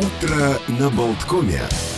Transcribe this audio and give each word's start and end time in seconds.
Утро 0.00 0.58
на 0.68 0.88
Болткоме. 0.88 1.89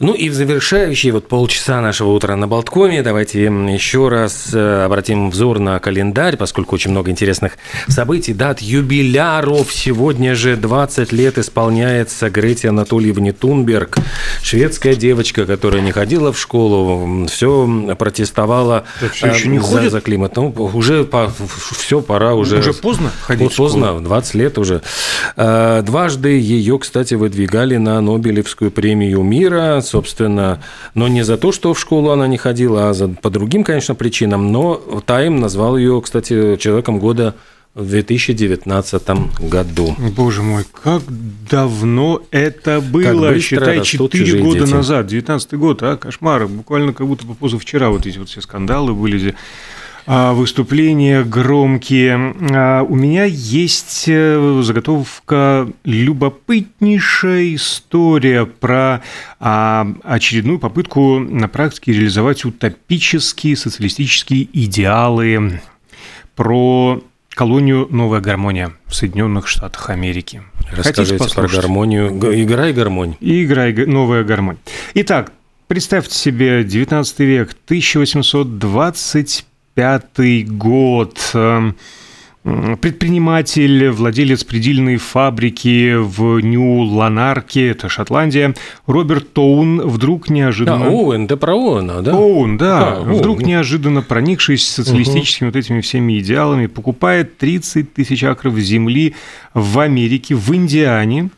Ну 0.00 0.14
и 0.14 0.30
в 0.30 0.34
завершающие 0.34 1.12
вот 1.12 1.28
полчаса 1.28 1.82
нашего 1.82 2.12
утра 2.12 2.34
на 2.34 2.48
Болткоме 2.48 3.02
давайте 3.02 3.44
еще 3.44 4.08
раз 4.08 4.48
э, 4.54 4.84
обратим 4.84 5.30
взор 5.30 5.58
на 5.58 5.78
календарь, 5.78 6.38
поскольку 6.38 6.74
очень 6.74 6.90
много 6.90 7.10
интересных 7.10 7.58
событий, 7.86 8.32
дат, 8.32 8.62
юбиляров. 8.62 9.70
Сегодня 9.70 10.34
же 10.34 10.56
20 10.56 11.12
лет 11.12 11.36
исполняется 11.36 12.30
Грете 12.30 12.70
Анатольевне 12.70 13.34
Тунберг, 13.34 13.98
шведская 14.42 14.94
девочка, 14.94 15.44
которая 15.44 15.82
не 15.82 15.92
ходила 15.92 16.32
в 16.32 16.40
школу, 16.40 17.26
все 17.26 17.94
протестовала 17.98 18.84
все 19.12 19.26
еще 19.26 19.48
не 19.48 19.58
за, 19.58 19.64
ходит? 19.64 19.92
за 19.92 20.00
климат. 20.00 20.34
Ну, 20.34 20.48
уже 20.48 21.04
по, 21.04 21.30
все, 21.76 22.00
пора 22.00 22.32
уже. 22.32 22.60
Уже 22.60 22.72
поздно 22.72 23.10
ходить 23.20 23.50
в 23.50 23.52
школу? 23.52 23.68
Поздно, 23.68 24.00
20 24.00 24.34
лет 24.34 24.56
уже. 24.56 24.80
Э, 25.36 25.82
Дважды 25.84 26.38
ее, 26.40 26.78
кстати, 26.78 27.12
выдвигали 27.12 27.76
на 27.76 28.00
Нобелевскую 28.00 28.70
премию 28.70 29.22
мира, 29.22 29.82
собственно, 29.90 30.62
но 30.94 31.08
не 31.08 31.22
за 31.24 31.36
то, 31.36 31.52
что 31.52 31.74
в 31.74 31.78
школу 31.80 32.10
она 32.10 32.26
не 32.26 32.36
ходила, 32.38 32.88
а 32.88 32.94
за, 32.94 33.08
по 33.08 33.30
другим, 33.30 33.64
конечно, 33.64 33.94
причинам. 33.94 34.52
Но 34.52 34.76
Тайм 35.04 35.40
назвал 35.40 35.76
ее, 35.76 36.00
кстати, 36.00 36.56
человеком 36.56 36.98
года 36.98 37.34
в 37.74 37.88
2019 37.88 39.08
году. 39.40 39.94
Боже 40.16 40.42
мой, 40.42 40.64
как 40.82 41.02
давно 41.48 42.22
это 42.30 42.80
было? 42.80 43.30
быстро 43.30 43.40
Считай, 43.40 43.78
растут 43.78 44.12
4 44.12 44.24
чужие 44.24 44.42
года 44.42 44.60
дети. 44.60 44.72
назад, 44.72 45.06
19 45.06 45.54
год, 45.54 45.82
а, 45.82 45.96
кошмар. 45.96 46.48
Буквально 46.48 46.92
как 46.92 47.06
будто 47.06 47.26
позавчера 47.26 47.90
вот 47.90 48.06
эти 48.06 48.18
вот 48.18 48.28
все 48.28 48.40
скандалы 48.40 48.92
были, 48.92 49.34
выступления 50.06 51.22
громкие. 51.24 52.34
А, 52.52 52.82
У 52.82 52.94
меня 52.96 53.24
есть 53.24 54.04
э, 54.08 54.60
заготовка 54.62 55.68
любопытнейшая 55.84 57.54
история 57.54 58.46
про 58.46 59.02
а, 59.38 59.86
очередную 60.04 60.58
попытку 60.58 61.18
на 61.18 61.48
практике 61.48 61.92
реализовать 61.92 62.44
утопические 62.44 63.56
социалистические 63.56 64.48
идеалы 64.52 65.60
про 66.34 67.02
колонию 67.30 67.86
«Новая 67.90 68.20
гармония» 68.20 68.72
в 68.86 68.94
Соединенных 68.94 69.46
Штатах 69.46 69.90
Америки. 69.90 70.42
Расскажите 70.70 71.18
про 71.34 71.48
гармонию. 71.48 72.08
Игра 72.42 72.68
и 72.68 72.72
гармонь. 72.72 73.16
И 73.20 73.44
играй 73.44 73.72
г- 73.72 73.86
новая 73.86 74.24
гармонь. 74.24 74.56
Итак, 74.94 75.32
представьте 75.68 76.14
себе 76.14 76.64
19 76.64 77.18
век, 77.20 77.50
1825 77.64 79.46
год. 80.44 81.30
Эм, 81.34 81.76
Предприниматель, 82.42 83.90
владелец 83.90 84.44
предельной 84.44 84.96
фабрики 84.96 85.94
в 85.94 86.40
Нью-Ланарке, 86.40 87.68
это 87.68 87.90
Шотландия, 87.90 88.54
Роберт 88.86 89.34
Тоун 89.34 89.82
вдруг 89.82 90.28
Да, 90.28 90.34
неожиданно... 90.34 90.88
Оуэн, 90.88 91.26
да 91.26 91.36
про 91.36 91.52
Оуэна, 91.52 92.00
да? 92.00 92.16
Оуэн, 92.16 92.56
да, 92.56 92.80
Да, 92.80 93.00
вдруг 93.02 93.40
Оуэн. 93.40 93.48
неожиданно 93.48 94.00
проникшись 94.00 94.66
социалистическими 94.66 95.48
вот 95.48 95.56
этими 95.56 95.82
всеми 95.82 96.18
идеалами, 96.18 96.66
покупает 96.66 97.36
30 97.36 97.92
тысяч 97.92 98.24
акров 98.24 98.56
земли 98.56 99.14
в 99.52 99.78
Америке, 99.78 100.34
в 100.34 100.54
Индиане, 100.54 101.28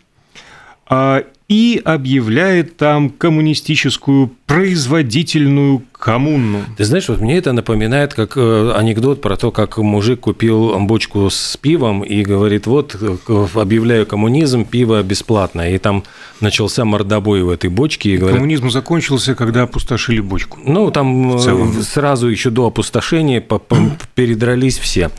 а, 0.88 1.24
и 1.48 1.82
объявляет 1.84 2.76
там 2.76 3.10
коммунистическую 3.10 4.28
производительную 4.52 5.82
коммуну. 5.92 6.64
Ты 6.76 6.84
знаешь, 6.84 7.08
вот 7.08 7.20
мне 7.20 7.38
это 7.38 7.52
напоминает 7.52 8.12
как 8.12 8.36
э, 8.36 8.72
анекдот 8.74 9.20
про 9.20 9.36
то, 9.36 9.52
как 9.52 9.78
мужик 9.78 10.20
купил 10.20 10.76
бочку 10.80 11.30
с 11.30 11.56
пивом 11.56 12.02
и 12.02 12.22
говорит, 12.22 12.66
вот, 12.66 12.96
э, 13.00 13.46
объявляю 13.54 14.04
коммунизм, 14.04 14.64
пиво 14.64 15.00
бесплатно. 15.02 15.72
И 15.72 15.78
там 15.78 16.02
начался 16.40 16.84
мордобой 16.84 17.44
в 17.44 17.50
этой 17.50 17.70
бочке. 17.70 18.10
И 18.10 18.16
говорят, 18.16 18.36
Коммунизм 18.36 18.68
закончился, 18.70 19.36
когда 19.36 19.62
опустошили 19.62 20.20
бочку. 20.20 20.58
ну, 20.64 20.90
там 20.90 21.36
э, 21.36 21.82
сразу 21.82 22.26
еще 22.26 22.50
до 22.50 22.66
опустошения 22.66 23.42
передрались 24.14 24.78
все. 24.78 25.10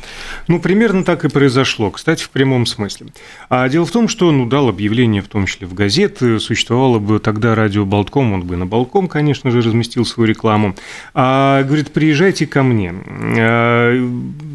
Ну, 0.50 0.60
примерно 0.60 1.06
так 1.06 1.24
и 1.24 1.30
произошло, 1.30 1.92
кстати, 1.92 2.24
в 2.24 2.30
прямом 2.30 2.66
смысле. 2.66 3.08
А 3.50 3.70
дело 3.70 3.86
в 3.86 3.92
том, 3.92 4.10
что 4.10 4.32
ну, 4.32 4.48
дал 4.48 4.68
объявление, 4.68 5.22
в 5.22 5.30
том 5.30 5.46
числе 5.46 5.66
в 5.66 5.74
газеты, 5.74 6.42
существовало 6.42 7.00
бы 7.00 7.20
тогда 7.20 7.56
радио 7.56 7.86
Болтком, 7.86 8.34
он 8.34 8.44
бы 8.44 8.58
на 8.58 8.66
Болтком, 8.66 9.08
конечно 9.08 9.23
же, 9.32 9.62
разместил 9.62 10.06
свою 10.06 10.28
рекламу. 10.28 10.76
А, 11.14 11.64
говорит, 11.64 11.92
приезжайте 11.92 12.46
ко 12.46 12.64
мне, 12.64 12.94
а, 13.40 14.10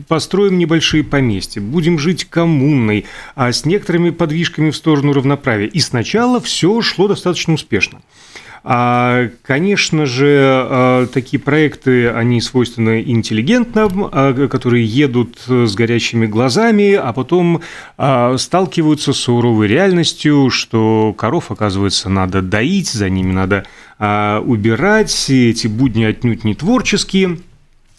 построим 0.06 0.59
небольшие 0.59 1.05
поместья, 1.05 1.61
будем 1.61 1.99
жить 1.99 2.25
коммунной, 2.27 3.06
а 3.34 3.53
с 3.53 3.65
некоторыми 3.65 4.11
подвижками 4.11 4.71
в 4.71 4.77
сторону 4.77 5.12
равноправия. 5.12 5.67
И 5.67 5.81
сначала 5.81 6.41
все 6.41 6.81
шло 6.83 7.09
достаточно 7.09 7.55
успешно. 7.55 8.01
А, 8.65 9.31
Конечно 9.43 10.06
же, 10.06 10.27
а, 10.45 11.06
такие 11.06 11.41
проекты, 11.41 12.11
они 12.11 12.41
свойственны 12.41 13.03
интеллигентным, 13.06 14.09
а, 14.11 14.47
которые 14.49 14.85
едут 14.85 15.39
с 15.47 15.75
горящими 15.75 16.27
глазами, 16.27 16.93
а 16.93 17.12
потом 17.12 17.62
сталкиваются 18.37 19.12
с 19.12 19.17
суровой 19.17 19.69
реальностью, 19.69 20.50
что 20.50 21.15
коров, 21.17 21.50
оказывается, 21.50 22.09
надо 22.09 22.43
доить, 22.43 22.91
за 22.91 23.09
ними 23.09 23.33
надо 23.33 23.65
убирать, 23.98 25.31
и 25.31 25.50
эти 25.50 25.66
будни 25.66 26.04
отнюдь 26.04 26.44
не 26.44 26.54
творческие. 26.54 27.38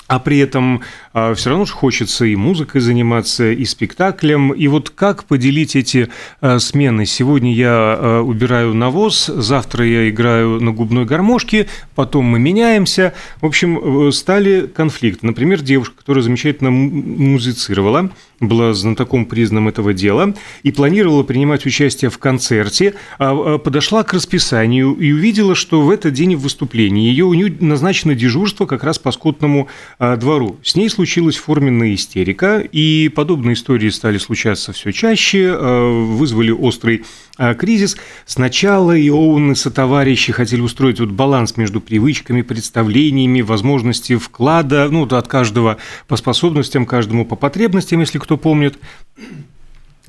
А 0.08 0.20
при 0.20 0.40
этом 0.40 0.82
все 1.14 1.50
равно 1.50 1.66
же 1.66 1.74
хочется 1.74 2.26
и 2.26 2.36
музыкой 2.36 2.82
заниматься, 2.82 3.52
и 3.52 3.66
спектаклем. 3.66 4.52
И 4.52 4.68
вот 4.68 4.90
как 4.90 5.24
поделить 5.24 5.76
эти 5.76 6.10
а, 6.42 6.60
смены? 6.60 7.06
Сегодня 7.06 7.54
я 7.54 7.70
а, 7.72 8.22
убираю 8.22 8.74
навоз, 8.74 9.26
завтра 9.28 9.86
я 9.86 10.10
играю 10.10 10.62
на 10.62 10.72
губной 10.72 11.06
гармошке, 11.06 11.68
потом 11.96 12.26
мы 12.26 12.40
меняемся. 12.40 13.14
В 13.42 13.46
общем, 13.46 14.08
э, 14.08 14.12
стали 14.12 14.68
конфликты. 14.68 15.26
Например, 15.26 15.62
девушка, 15.62 15.98
которая 15.98 16.24
замечательно 16.24 16.72
музицировала, 16.72 18.12
была 18.40 18.74
знатоком 18.74 19.26
признанным 19.26 19.68
этого 19.68 19.94
дела 19.94 20.34
и 20.64 20.72
планировала 20.72 21.24
принимать 21.24 21.66
участие 21.66 22.10
в 22.10 22.18
концерте, 22.18 22.96
а, 23.18 23.56
а, 23.56 23.58
подошла 23.58 24.04
к 24.04 24.14
расписанию 24.14 24.94
и 24.94 25.12
увидела, 25.12 25.56
что 25.56 25.82
в 25.82 25.90
этот 25.90 26.14
день 26.14 26.36
в 26.36 26.42
выступлении 26.42 27.10
ее 27.10 27.26
у 27.26 27.34
нее 27.34 27.56
назначено 27.60 28.16
дежурство 28.16 28.66
как 28.66 28.84
раз 28.84 29.00
по 29.00 29.12
скотному 29.12 29.68
а, 29.98 30.16
двору. 30.16 30.58
С 30.64 30.76
ней 30.76 30.90
случилась 31.00 31.38
форменная 31.38 31.94
истерика, 31.94 32.60
и 32.60 33.08
подобные 33.08 33.54
истории 33.54 33.88
стали 33.88 34.18
случаться 34.18 34.74
все 34.74 34.92
чаще, 34.92 35.50
а, 35.54 36.04
вызвали 36.04 36.52
острый 36.52 37.06
а, 37.38 37.54
кризис. 37.54 37.96
Сначала 38.26 38.98
и 38.98 39.10
Оуэн 39.10 39.54
и 39.54 39.56
сотоварищи 39.56 40.34
хотели 40.34 40.60
устроить 40.60 41.00
вот 41.00 41.08
баланс 41.08 41.56
между 41.56 41.80
привычками, 41.80 42.42
представлениями, 42.42 43.40
возможности 43.40 44.18
вклада, 44.18 44.90
ну, 44.92 45.06
от 45.06 45.28
каждого 45.30 45.78
по 46.10 46.18
способностям, 46.18 46.86
каждому 46.86 47.26
по 47.26 47.38
потребностям, 47.38 48.02
если 48.02 48.20
кто 48.20 48.36
помнит 48.36 48.78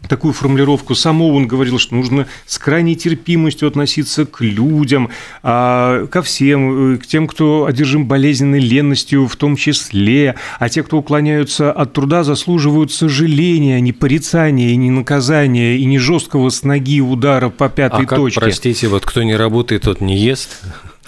такую 0.09 0.33
формулировку. 0.33 0.95
Сам 0.95 1.23
Оуэн 1.23 1.47
говорил, 1.47 1.79
что 1.79 1.95
нужно 1.95 2.27
с 2.47 2.59
крайней 2.59 2.97
терпимостью 2.97 3.69
относиться 3.69 4.27
к 4.27 4.41
людям, 4.41 5.11
а, 5.43 6.07
ко 6.07 6.23
всем, 6.23 6.95
э, 6.95 6.97
к 6.99 7.07
тем, 7.07 7.27
кто 7.27 7.67
одержим 7.67 8.07
болезненной 8.07 8.61
ленностью 8.61 9.27
в 9.27 9.37
том 9.37 9.57
числе, 9.57 10.35
а 10.59 10.69
те, 10.69 10.83
кто 10.83 10.99
уклоняются 10.99 11.71
от 11.71 11.93
труда, 11.93 12.25
заслуживают 12.25 12.93
сожаления, 12.93 13.77
а 13.77 13.81
не 13.81 13.93
порицания, 13.93 14.71
и 14.71 14.77
не 14.77 14.91
наказания, 14.91 15.77
и 15.77 15.85
не 15.85 15.99
жесткого 15.99 16.51
с 16.51 16.63
ноги 16.65 17.01
удара 17.01 17.51
по 17.51 17.69
пятой 17.69 18.05
А 18.05 18.07
как, 18.07 18.19
точке. 18.19 18.41
простите, 18.41 18.89
вот 18.89 19.05
кто 19.07 19.23
не 19.23 19.37
работает, 19.37 19.83
тот 19.83 20.01
не 20.01 20.17
ест? 20.17 20.63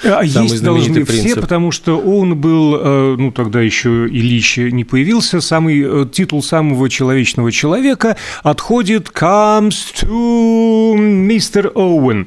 А 0.05 0.27
Самый 0.27 0.49
есть 0.49 0.63
должны 0.63 1.05
все, 1.05 1.13
принцип. 1.23 1.41
потому 1.41 1.71
что 1.71 1.99
он 1.99 2.37
был, 2.37 2.77
э, 2.77 3.17
ну 3.19 3.31
тогда 3.31 3.61
еще 3.61 4.09
Ильич 4.09 4.57
не 4.57 4.85
появился, 4.85 5.41
самый 5.41 5.81
э, 5.85 6.07
титул 6.11 6.43
самого 6.43 6.89
человечного 6.91 7.53
человека 7.53 8.17
отходит 8.43 9.09
comes 9.09 9.75
to 10.01 10.95
Mr. 10.97 11.71
Оуэн. 11.75 12.27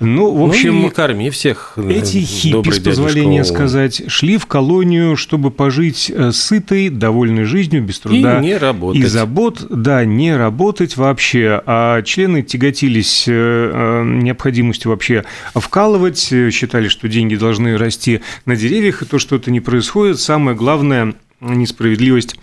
Ну, 0.00 0.32
в 0.32 0.48
общем, 0.48 0.82
ну, 0.82 0.88
и 0.88 0.90
корми 0.90 1.30
всех. 1.30 1.74
э, 1.76 1.92
эти 1.92 2.18
хиппи, 2.18 2.70
с 2.70 2.80
позволения 2.80 3.44
сказать, 3.44 4.02
шли 4.08 4.36
в 4.36 4.46
колонию, 4.46 5.16
чтобы 5.16 5.50
пожить 5.50 6.12
сытой, 6.32 6.88
довольной 6.88 7.44
жизнью, 7.44 7.82
без 7.82 8.00
труда. 8.00 8.40
не 8.40 8.56
работать. 8.56 9.00
И 9.02 9.06
забот, 9.06 9.64
да, 9.70 10.04
не 10.04 10.36
работать 10.36 10.96
вообще. 10.96 11.62
А 11.66 12.02
члены 12.02 12.42
тяготились 12.42 13.26
необходимостью 13.28 14.90
вообще 14.90 15.24
вкалывать, 15.54 16.18
считали, 16.50 16.88
что 16.88 17.08
деньги 17.12 17.36
должны 17.36 17.78
расти 17.78 18.20
на 18.46 18.56
деревьях, 18.56 19.02
и 19.02 19.06
то, 19.06 19.18
что 19.18 19.36
это 19.36 19.50
не 19.50 19.60
происходит, 19.60 20.18
самое 20.18 20.56
главное– 20.56 21.14
несправедливость 21.42 22.36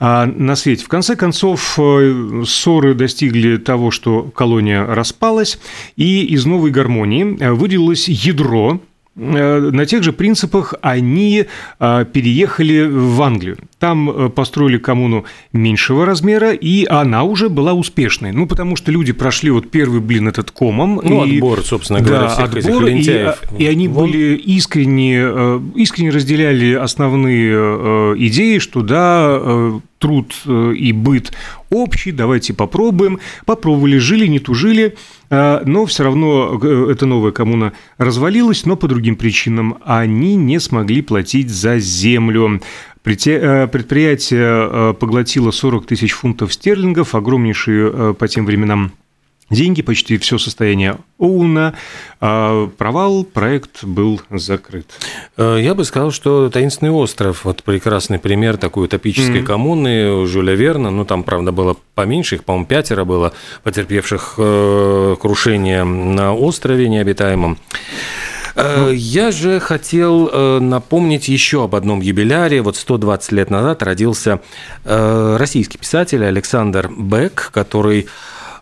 а, 0.00 0.26
на 0.26 0.54
свете. 0.56 0.84
В 0.84 0.88
конце 0.88 1.16
концов, 1.16 1.78
э, 1.78 2.44
ссоры 2.46 2.94
достигли 2.94 3.56
того, 3.56 3.90
что 3.90 4.22
колония 4.22 4.86
распалась, 4.86 5.58
и 5.96 6.24
из 6.24 6.46
новой 6.46 6.70
гармонии 6.70 7.36
э, 7.40 7.52
выделилось 7.52 8.08
ядро, 8.08 8.80
Э, 9.16 9.70
на 9.72 9.86
тех 9.86 10.02
же 10.02 10.12
принципах 10.12 10.74
они 10.80 11.46
переехали 11.78 12.86
в 12.86 13.22
Англию. 13.22 13.58
Там 13.84 14.30
построили 14.30 14.78
коммуну 14.78 15.26
меньшего 15.52 16.06
размера, 16.06 16.54
и 16.54 16.86
она 16.86 17.22
уже 17.22 17.50
была 17.50 17.74
успешной. 17.74 18.32
Ну, 18.32 18.46
потому 18.46 18.76
что 18.76 18.90
люди 18.90 19.12
прошли 19.12 19.50
вот 19.50 19.70
первый 19.70 20.00
блин 20.00 20.26
этот 20.26 20.50
комом. 20.50 21.02
Ну, 21.04 21.26
и, 21.26 21.36
отбор, 21.36 21.60
собственно 21.62 22.00
говоря, 22.00 22.22
да, 22.22 22.28
всех 22.28 22.44
отбор, 22.46 22.84
этих 22.84 22.96
лентяев. 22.96 23.42
И, 23.58 23.64
и 23.64 23.66
они 23.66 23.88
Вон. 23.88 24.06
были 24.06 24.36
искренне, 24.36 25.60
искренне 25.74 26.08
разделяли 26.08 26.72
основные 26.72 28.16
идеи, 28.26 28.56
что 28.56 28.80
да, 28.80 29.78
труд 29.98 30.34
и 30.46 30.92
быт 30.92 31.34
общий, 31.68 32.12
давайте 32.12 32.54
попробуем. 32.54 33.20
Попробовали, 33.44 33.98
жили, 33.98 34.26
не 34.26 34.38
тужили, 34.38 34.96
но 35.28 35.84
все 35.84 36.04
равно 36.04 36.58
эта 36.90 37.04
новая 37.04 37.32
коммуна 37.32 37.74
развалилась, 37.98 38.64
но 38.64 38.76
по 38.76 38.88
другим 38.88 39.16
причинам. 39.16 39.76
Они 39.84 40.36
не 40.36 40.58
смогли 40.58 41.02
платить 41.02 41.50
за 41.50 41.78
землю. 41.78 42.62
Предприятие 43.04 44.94
поглотило 44.94 45.52
40 45.52 45.86
тысяч 45.86 46.12
фунтов 46.12 46.52
стерлингов, 46.52 47.14
огромнейшие 47.14 48.14
по 48.14 48.26
тем 48.26 48.46
временам 48.46 48.92
деньги, 49.50 49.82
почти 49.82 50.16
все 50.16 50.38
состояние 50.38 50.96
Оуна. 51.18 51.74
А 52.18 52.66
провал, 52.78 53.24
проект 53.24 53.84
был 53.84 54.22
закрыт. 54.30 54.86
Я 55.36 55.74
бы 55.74 55.84
сказал, 55.84 56.12
что 56.12 56.48
«Таинственный 56.48 56.92
остров»– 56.92 57.44
вот 57.44 57.62
прекрасный 57.62 58.18
пример 58.18 58.56
такой 58.56 58.86
утопической 58.86 59.40
mm-hmm. 59.42 59.44
коммуны 59.44 60.26
Жюля 60.26 60.54
Верна. 60.54 60.90
Ну, 60.90 61.04
там, 61.04 61.24
правда, 61.24 61.52
было 61.52 61.76
поменьше, 61.94 62.36
их, 62.36 62.44
по-моему, 62.44 62.64
пятеро 62.66 63.04
было, 63.04 63.34
потерпевших 63.64 64.36
крушение 65.20 65.84
на 65.84 66.32
острове 66.34 66.88
необитаемом. 66.88 67.58
Я 68.56 69.30
же 69.32 69.58
хотел 69.60 70.60
напомнить 70.60 71.28
еще 71.28 71.64
об 71.64 71.74
одном 71.74 72.00
юбиляре. 72.00 72.62
Вот 72.62 72.76
120 72.76 73.32
лет 73.32 73.50
назад 73.50 73.82
родился 73.82 74.40
российский 74.84 75.78
писатель 75.78 76.24
Александр 76.24 76.88
Бек, 76.96 77.50
который 77.52 78.06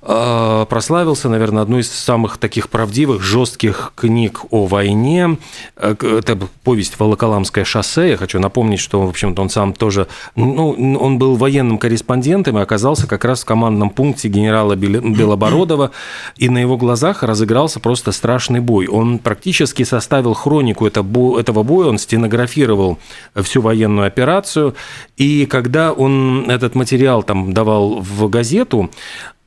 прославился, 0.04 1.28
наверное, 1.28 1.62
одной 1.62 1.82
из 1.82 1.90
самых 1.90 2.38
таких 2.38 2.68
правдивых, 2.68 3.22
жестких 3.22 3.92
книг 3.94 4.40
о 4.50 4.66
войне. 4.66 5.38
Это 5.76 6.38
повесть 6.64 6.98
«Волоколамское 6.98 7.64
шоссе». 7.64 8.10
Я 8.10 8.16
хочу 8.16 8.40
напомнить, 8.40 8.80
что, 8.80 9.06
в 9.06 9.08
общем-то, 9.08 9.40
он 9.40 9.48
сам 9.48 9.72
тоже... 9.72 10.08
Ну, 10.34 10.70
он 10.98 11.18
был 11.18 11.36
военным 11.36 11.78
корреспондентом 11.78 12.58
и 12.58 12.62
оказался 12.62 13.06
как 13.06 13.24
раз 13.24 13.42
в 13.42 13.44
командном 13.44 13.90
пункте 13.90 14.28
генерала 14.28 14.74
Белобородова, 14.74 15.92
и 16.36 16.48
на 16.48 16.58
его 16.58 16.76
глазах 16.76 17.22
разыгрался 17.22 17.78
просто 17.78 18.10
страшный 18.10 18.60
бой. 18.60 18.88
Он 18.88 19.20
практически 19.20 19.84
составил 19.84 20.34
хронику 20.34 20.86
этого 20.86 21.62
боя, 21.62 21.88
он 21.88 21.98
стенографировал 21.98 22.98
всю 23.36 23.60
военную 23.60 24.08
операцию, 24.08 24.74
и 25.16 25.46
когда 25.46 25.92
он 25.92 26.50
этот 26.50 26.74
материал 26.74 27.22
там 27.22 27.52
давал 27.52 28.00
в 28.00 28.28
газету, 28.28 28.90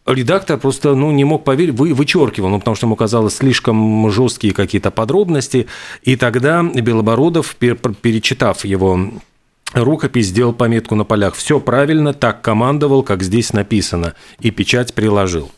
редактор 0.06 0.58
просто 0.58 0.96
ну, 0.96 1.12
не 1.12 1.24
мог 1.24 1.44
поверить, 1.44 1.76
вы, 1.76 1.94
вычеркивал, 1.94 2.50
ну, 2.50 2.60
потому 2.60 2.76
что 2.76 2.88
ему 2.88 2.96
казалось 2.96 3.38
слишком 3.38 4.10
жесткие 4.10 4.54
какие-то 4.54 4.92
подробности. 4.92 5.68
И 6.04 6.16
тогда 6.16 6.64
Белобородов, 6.64 7.56
перечитав 7.56 8.66
его 8.66 9.12
рукопись, 9.74 10.28
сделал 10.28 10.54
пометку 10.54 10.96
на 10.96 11.04
полях. 11.04 11.36
Все 11.36 11.60
правильно, 11.60 12.14
так 12.14 12.42
командовал, 12.42 13.04
как 13.04 13.24
здесь 13.24 13.54
написано. 13.54 14.14
И 14.40 14.52
печать 14.52 14.94
приложил. 14.94 15.52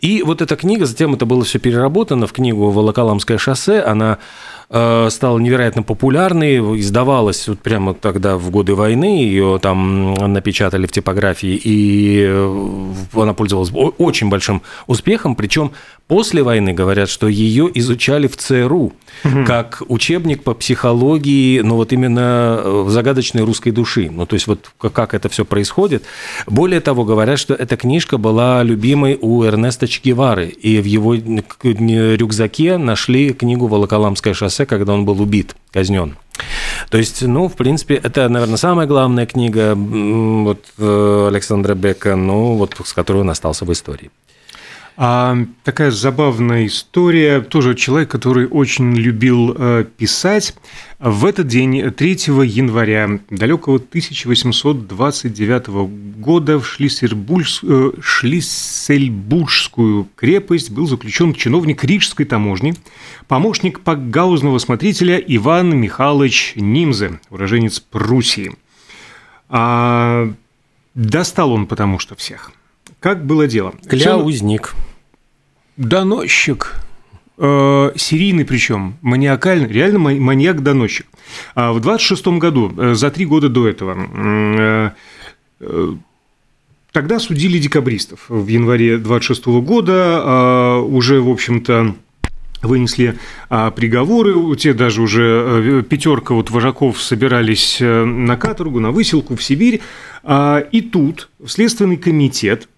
И 0.00 0.22
вот 0.22 0.42
эта 0.42 0.56
книга, 0.56 0.86
затем 0.86 1.14
это 1.14 1.26
было 1.26 1.44
все 1.44 1.58
переработано 1.58 2.26
в 2.26 2.32
книгу 2.32 2.70
«Волоколамское 2.70 3.38
шоссе». 3.38 3.80
Она 3.80 4.18
стала 4.68 5.38
невероятно 5.38 5.82
популярной, 5.82 6.80
издавалась 6.80 7.48
вот 7.48 7.58
прямо 7.60 7.94
тогда 7.94 8.36
в 8.36 8.50
годы 8.50 8.74
войны, 8.74 9.22
ее 9.22 9.58
там 9.60 10.14
напечатали 10.14 10.86
в 10.86 10.92
типографии, 10.92 11.60
и 11.62 12.24
она 13.12 13.34
пользовалась 13.34 13.70
очень 13.98 14.28
большим 14.28 14.62
успехом, 14.86 15.36
причем 15.36 15.72
после 16.06 16.42
войны 16.42 16.72
говорят, 16.72 17.08
что 17.08 17.28
ее 17.28 17.70
изучали 17.74 18.26
в 18.26 18.36
ЦРУ 18.36 18.92
угу. 19.24 19.44
как 19.46 19.82
учебник 19.88 20.42
по 20.42 20.54
психологии, 20.54 21.60
ну 21.60 21.76
вот 21.76 21.92
именно 21.92 22.84
загадочной 22.88 23.42
русской 23.42 23.70
души, 23.70 24.10
ну 24.10 24.26
то 24.26 24.34
есть 24.34 24.46
вот 24.46 24.70
как 24.78 25.14
это 25.14 25.28
все 25.28 25.44
происходит. 25.44 26.04
Более 26.46 26.80
того, 26.80 27.04
говорят, 27.04 27.38
что 27.38 27.54
эта 27.54 27.76
книжка 27.76 28.18
была 28.18 28.62
любимой 28.62 29.18
у 29.20 29.44
Эрнеста 29.44 29.88
Че 29.88 30.00
Гевары, 30.04 30.46
и 30.46 30.80
в 30.80 30.84
его 30.84 31.14
рюкзаке 31.14 32.76
нашли 32.76 33.32
книгу 33.32 33.66
«Волоколамское 33.66 34.34
шоссе», 34.34 34.53
когда 34.66 34.92
он 34.92 35.04
был 35.04 35.20
убит, 35.20 35.54
казнен. 35.72 36.16
То 36.90 36.98
есть, 36.98 37.22
ну, 37.22 37.48
в 37.48 37.54
принципе, 37.54 37.94
это, 37.94 38.28
наверное, 38.28 38.56
самая 38.56 38.86
главная 38.86 39.26
книга 39.26 39.74
вот, 39.74 40.64
Александра 40.78 41.74
Бека, 41.74 42.16
ну, 42.16 42.56
вот, 42.56 42.76
с 42.84 42.92
которой 42.92 43.18
он 43.18 43.30
остался 43.30 43.64
в 43.64 43.72
истории. 43.72 44.10
А, 44.96 45.36
такая 45.64 45.90
забавная 45.90 46.66
история. 46.66 47.40
Тоже 47.40 47.74
человек, 47.74 48.08
который 48.10 48.46
очень 48.46 48.94
любил 48.94 49.52
э, 49.56 49.84
писать. 49.96 50.54
В 51.00 51.26
этот 51.26 51.48
день, 51.48 51.90
3 51.90 52.10
января 52.44 53.18
далекого 53.28 53.78
1829 53.78 55.66
года 56.18 56.60
в 56.60 56.66
Шлиссельбургс, 56.66 57.64
э, 57.64 57.90
Шлиссельбургскую 58.00 60.08
крепость 60.14 60.70
был 60.70 60.86
заключен 60.86 61.34
чиновник 61.34 61.82
Рижской 61.82 62.24
таможни, 62.24 62.74
помощник 63.26 63.80
пакгаузного 63.80 64.58
смотрителя 64.58 65.18
Иван 65.18 65.76
Михайлович 65.76 66.52
Нимзе, 66.54 67.18
уроженец 67.30 67.80
Пруссии. 67.80 68.52
А, 69.48 70.32
достал 70.94 71.50
он 71.50 71.66
потому 71.66 71.98
что 71.98 72.14
всех– 72.14 72.52
как 73.04 73.26
было 73.26 73.46
дело? 73.46 73.74
Кляузник. 73.86 74.74
Доносчик. 75.76 76.72
Э, 77.36 77.90
серийный 77.96 78.46
причем, 78.46 78.94
маниакальный, 79.02 79.68
реально 79.68 79.98
маньяк-доносчик. 79.98 81.04
А 81.54 81.74
в 81.74 81.80
26 81.80 82.38
году, 82.38 82.72
э, 82.74 82.94
за 82.94 83.10
три 83.10 83.26
года 83.26 83.50
до 83.50 83.68
этого, 83.68 84.94
э, 85.60 85.94
тогда 86.92 87.18
судили 87.18 87.58
декабристов. 87.58 88.24
В 88.30 88.46
январе 88.46 88.96
26 88.96 89.60
года 89.60 90.80
уже, 90.80 91.20
в 91.20 91.28
общем-то, 91.28 91.94
вынесли 92.62 93.18
приговоры, 93.50 94.56
те 94.56 94.72
даже 94.72 95.02
уже 95.02 95.84
пятерка 95.86 96.32
вот 96.32 96.50
вожаков 96.50 97.02
собирались 97.02 97.80
на 97.80 98.38
каторгу, 98.38 98.80
на 98.80 98.92
выселку 98.92 99.36
в 99.36 99.42
Сибирь, 99.42 99.82
и 100.26 100.88
тут 100.90 101.28
Следственный 101.46 101.98
комитет 101.98 102.68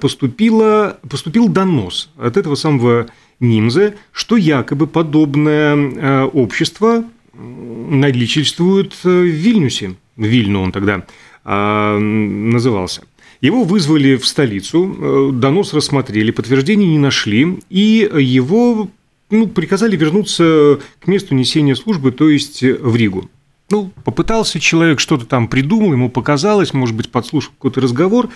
поступило, 0.00 0.98
поступил 1.08 1.48
донос 1.48 2.10
от 2.16 2.36
этого 2.36 2.54
самого 2.54 3.06
Нимзе, 3.40 3.96
что 4.12 4.36
якобы 4.36 4.86
подобное 4.86 5.76
э, 5.76 6.24
общество 6.24 7.04
наличествует 7.34 8.94
в 9.02 9.08
Вильнюсе. 9.08 9.94
Вильну 10.16 10.62
он 10.62 10.72
тогда 10.72 11.04
а, 11.44 11.98
назывался. 11.98 13.02
Его 13.40 13.64
вызвали 13.64 14.16
в 14.16 14.26
столицу, 14.26 14.96
э, 14.96 15.30
донос 15.32 15.74
рассмотрели, 15.74 16.30
подтверждений 16.30 16.86
не 16.86 16.98
нашли, 16.98 17.58
и 17.68 18.08
его 18.18 18.88
ну, 19.30 19.48
приказали 19.48 19.96
вернуться 19.96 20.78
к 21.00 21.06
месту 21.06 21.34
несения 21.34 21.74
службы, 21.74 22.12
то 22.12 22.28
есть 22.28 22.62
в 22.62 22.96
Ригу. 22.96 23.28
Ну, 23.70 23.90
попытался 24.04 24.60
человек 24.60 25.00
что-то 25.00 25.26
там 25.26 25.48
придумал, 25.48 25.92
ему 25.92 26.08
показалось, 26.08 26.72
может 26.72 26.94
быть, 26.94 27.10
подслушал 27.10 27.52
какой-то 27.52 27.80
разговор, 27.80 28.30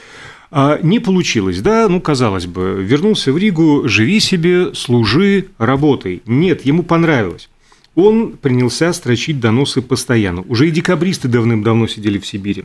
а 0.51 0.79
не 0.83 0.99
получилось, 0.99 1.61
да, 1.61 1.89
ну, 1.89 2.01
казалось 2.01 2.47
бы, 2.47 2.83
вернулся 2.83 3.33
в 3.33 3.39
Ригу, 3.39 3.83
живи 3.87 4.21
себе, 4.21 4.75
служи, 4.75 5.47
работай. 5.59 6.23
Нет, 6.27 6.65
ему 6.65 6.83
понравилось. 6.83 7.51
Он 7.95 8.33
принялся 8.33 8.93
строчить 8.93 9.41
доносы 9.41 9.83
постоянно. 9.83 10.43
Уже 10.43 10.69
и 10.69 10.71
декабристы 10.71 11.29
давным-давно 11.29 11.87
сидели 11.87 12.19
в 12.19 12.27
Сибири. 12.27 12.65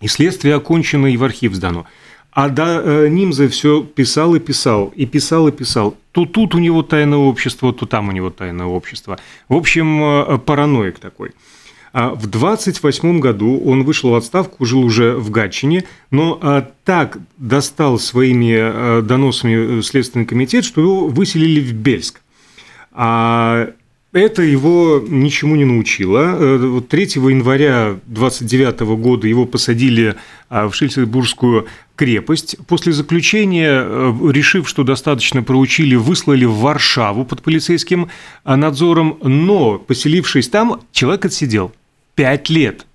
И 0.00 0.08
следствие 0.08 0.54
окончено, 0.54 1.06
и 1.06 1.16
в 1.16 1.24
архив 1.24 1.54
сдано. 1.54 1.86
А 2.30 2.50
да, 2.50 2.80
э, 2.80 3.08
Нимзе 3.08 3.48
все 3.48 3.82
писал 3.82 4.34
и 4.36 4.38
писал, 4.38 4.92
и 4.94 5.06
писал 5.06 5.48
и 5.48 5.52
писал. 5.52 5.96
То 6.12 6.24
тут 6.24 6.54
у 6.54 6.58
него 6.58 6.82
тайное 6.82 7.18
общество, 7.18 7.72
то 7.72 7.86
там 7.86 8.10
у 8.10 8.12
него 8.12 8.30
тайное 8.30 8.66
общество. 8.66 9.18
В 9.48 9.56
общем, 9.56 10.02
э, 10.02 10.38
параноик 10.38 10.98
такой. 10.98 11.32
А 11.92 12.10
в 12.14 12.26
28 12.26 13.20
году 13.20 13.60
он 13.64 13.84
вышел 13.84 14.10
в 14.10 14.14
отставку, 14.14 14.64
жил 14.64 14.80
уже 14.80 15.16
в 15.16 15.30
Гатчине, 15.30 15.84
но 16.10 16.38
а, 16.40 16.70
так 16.84 17.18
достал 17.36 17.98
своими 17.98 18.56
а, 18.58 19.02
доносами 19.02 19.80
Следственный 19.80 20.26
комитет, 20.26 20.64
что 20.64 20.80
его 20.80 21.08
выселили 21.08 21.60
в 21.60 21.72
Бельск. 21.72 22.20
Это 24.12 24.42
его 24.42 25.02
ничему 25.06 25.56
не 25.56 25.64
научило. 25.64 26.80
3 26.80 27.02
э, 27.02 27.06
января 27.30 27.98
29 28.06 28.80
года 29.00 29.28
его 29.28 29.44
посадили 29.44 30.16
в 30.48 30.72
Шильцебургскую 30.72 31.66
крепость. 31.94 32.56
После 32.66 32.92
заключения, 32.92 33.82
э, 33.84 34.12
решив, 34.32 34.68
что 34.68 34.84
достаточно 34.84 35.42
проучили, 35.42 35.94
выслали 35.94 36.44
в 36.44 36.54
Варшаву 36.54 37.24
под 37.24 37.42
полицейским 37.42 38.08
надзором, 38.44 39.18
но, 39.22 39.78
поселившись 39.78 40.48
там, 40.48 40.80
человек 40.92 41.26
отсидел 41.26 41.72
пять 42.14 42.48
лет. 42.48 42.86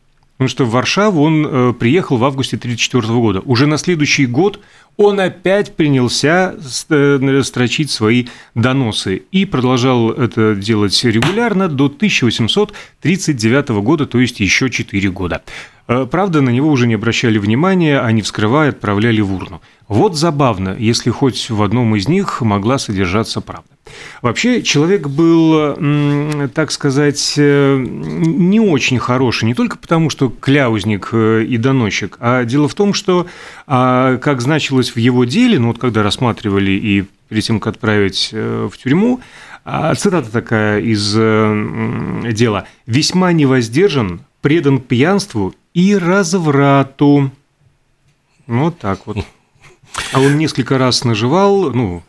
Потому 0.43 0.49
что 0.49 0.65
в 0.65 0.71
Варшаву 0.71 1.21
он 1.21 1.45
э, 1.45 1.73
приехал 1.73 2.17
в 2.17 2.25
августе 2.25 2.57
1934 2.57 3.19
года. 3.19 3.39
Уже 3.45 3.67
на 3.67 3.77
следующий 3.77 4.25
год 4.25 4.59
он 4.97 5.19
опять 5.19 5.75
принялся 5.75 6.55
э, 6.89 7.41
строчить 7.43 7.89
свои 7.91 8.27
доносы 8.55 9.23
и 9.31 9.45
продолжал 9.45 10.11
это 10.11 10.55
делать 10.55 11.03
регулярно 11.03 11.67
до 11.67 11.85
1839 11.85 13.69
года, 13.81 14.05
то 14.05 14.19
есть 14.19 14.39
еще 14.39 14.69
4 14.69 15.09
года. 15.09 15.41
Э, 15.87 16.07
правда, 16.09 16.41
на 16.41 16.49
него 16.49 16.69
уже 16.69 16.87
не 16.87 16.93
обращали 16.93 17.37
внимания, 17.37 17.99
а 17.99 18.11
не 18.11 18.21
вскрывая, 18.21 18.69
отправляли 18.69 19.21
в 19.21 19.33
урну. 19.33 19.61
Вот 19.87 20.15
забавно, 20.15 20.75
если 20.77 21.09
хоть 21.09 21.49
в 21.49 21.61
одном 21.61 21.95
из 21.95 22.07
них 22.07 22.41
могла 22.41 22.77
содержаться 22.77 23.41
правда. 23.41 23.72
Вообще, 24.21 24.61
человек 24.61 25.07
был, 25.07 26.49
так 26.53 26.71
сказать, 26.71 27.35
э, 27.37 27.77
не 27.85 28.59
очень 28.59 28.99
хороший, 28.99 29.45
не 29.45 29.53
только 29.53 29.77
потому, 29.77 30.09
что 30.09 30.29
кляузник 30.29 31.09
э, 31.11 31.43
и 31.43 31.57
доносчик, 31.57 32.17
а 32.19 32.43
дело 32.43 32.67
в 32.67 32.75
том, 32.75 32.93
что, 32.93 33.27
а, 33.67 34.17
как 34.17 34.41
значилось 34.41 34.91
в 34.91 34.97
его 34.97 35.25
деле, 35.25 35.59
ну 35.59 35.67
вот 35.67 35.79
когда 35.79 36.03
рассматривали 36.03 36.71
и 36.71 37.05
перед 37.29 37.43
тем, 37.43 37.59
как 37.59 37.75
отправить 37.75 38.29
в 38.31 38.71
тюрьму, 38.81 39.21
а, 39.65 39.95
цитата 39.95 40.31
такая 40.31 40.81
из 40.81 41.13
дела, 41.13 42.67
«весьма 42.85 43.31
невоздержан, 43.31 44.21
предан 44.43 44.79
пьянству 44.79 45.55
и 45.73 45.95
разврату. 45.95 47.31
Вот 48.45 48.77
так 48.77 49.07
вот. 49.07 49.17
А 50.11 50.19
он 50.19 50.37
несколько 50.37 50.77
раз 50.77 51.03
наживал, 51.03 51.71
ну, 51.71 52.03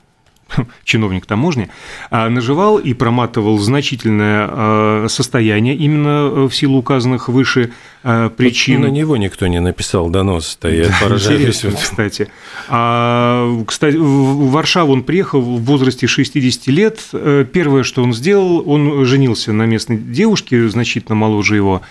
чиновник 0.85 1.27
таможни, 1.27 1.69
а, 2.11 2.29
наживал 2.29 2.79
и 2.79 2.95
проматывал 2.95 3.59
значительное 3.59 4.49
а, 4.51 5.07
состояние 5.09 5.75
именно 5.75 6.31
э, 6.33 6.49
в 6.49 6.55
силу 6.55 6.79
указанных 6.79 7.29
выше 7.29 7.73
а, 8.03 8.31
причин. 8.31 8.83
на 8.83 8.87
него 8.87 9.17
никто 9.17 9.47
не 9.47 9.61
написал 9.61 10.11
донос-то, 10.11 10.69
я 10.69 10.89
поражаюсь. 11.01 11.65
кстати. 11.81 12.29
А, 12.69 13.63
кстати, 13.67 13.97
в 13.97 14.51
Варшаву 14.51 14.93
он 14.93 15.03
приехал 15.03 15.41
в 15.41 15.65
возрасте 15.65 16.07
60 16.07 16.67
лет. 16.69 17.01
Э, 17.13 17.45
первое, 17.51 17.83
что 17.83 18.03
он 18.03 18.13
сделал, 18.13 18.69
он 18.69 19.05
женился 19.05 19.53
на 19.53 19.67
местной 19.67 19.97
девушке, 19.97 20.69
значительно 20.69 21.15
моложе 21.15 21.57
его, 21.57 21.83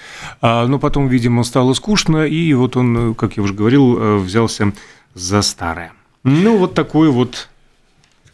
но 0.41 0.79
потом, 0.79 1.08
видимо, 1.08 1.43
стало 1.43 1.74
скучно, 1.74 2.25
и 2.25 2.53
вот 2.53 2.77
он, 2.77 3.13
как 3.15 3.38
я 3.38 3.43
уже 3.43 3.53
говорил, 3.53 3.98
э, 3.98 4.17
взялся 4.17 4.74
за 5.13 5.41
старое. 5.41 5.93
Ну, 6.24 6.58
вот 6.58 6.74
такой 6.74 7.10
вот 7.10 7.50